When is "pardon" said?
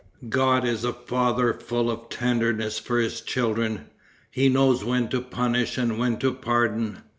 6.33-7.03